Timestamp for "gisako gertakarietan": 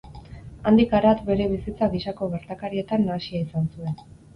1.95-3.11